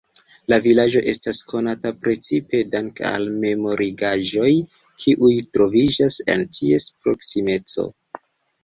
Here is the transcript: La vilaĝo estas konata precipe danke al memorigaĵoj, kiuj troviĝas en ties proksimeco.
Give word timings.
La 0.51 0.57
vilaĝo 0.61 1.01
estas 1.11 1.41
konata 1.51 1.91
precipe 2.05 2.63
danke 2.77 3.05
al 3.11 3.27
memorigaĵoj, 3.45 4.51
kiuj 5.05 5.33
troviĝas 5.55 6.21
en 6.37 6.49
ties 6.61 6.93
proksimeco. 7.05 7.89